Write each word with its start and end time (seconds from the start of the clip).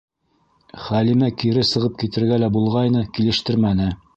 Хәлимә 0.85 1.29
кире 1.43 1.65
сығып 1.73 2.01
китергә 2.05 2.41
лә 2.45 2.53
булғайны, 2.57 3.05
килештермәне. 3.19 3.93